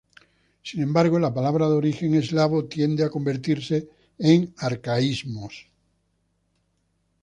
Sin 0.63 0.81
embargo, 0.81 1.19
las 1.19 1.31
palabras 1.31 1.69
de 1.69 1.75
origen 1.75 2.15
eslavo 2.15 2.65
tienden 2.65 3.05
a 3.05 3.11
convertirse 3.11 3.87
en 4.17 4.51
arcaísmos. 4.57 5.67